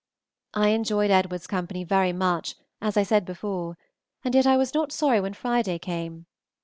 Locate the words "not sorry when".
4.73-5.35